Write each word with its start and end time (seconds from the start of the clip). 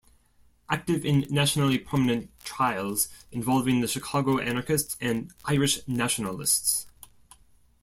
Active 0.67 1.05
in 1.05 1.27
nationally 1.29 1.77
prominent 1.77 2.31
trials 2.43 3.07
involving 3.31 3.81
the 3.81 3.87
Chicago 3.87 4.39
Anarchists, 4.39 4.97
and 4.99 5.31
Irish 5.45 5.87
nationalists. 5.87 6.87